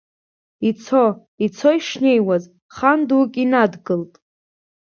[0.69, 1.03] Ицо,
[1.45, 2.43] ицо ишнеиуаз,
[2.75, 4.11] хан дук инадгылт.